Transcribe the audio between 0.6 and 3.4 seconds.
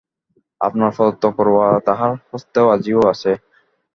আপনার প্রদত্ত করোয়া তাহার হস্তে আজিও আছে।